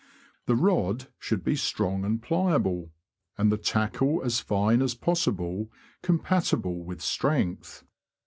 The 0.47 0.55
rod 0.55 1.09
should 1.19 1.43
be 1.43 1.55
strong 1.55 2.03
and 2.05 2.19
pliable, 2.19 2.89
and 3.37 3.51
the 3.51 3.57
tackle 3.57 4.23
as 4.23 4.39
fine 4.39 4.81
as 4.81 4.95
possible 4.95 5.69
compatible 6.01 6.83
with 6.83 7.01
strength. 7.03 7.83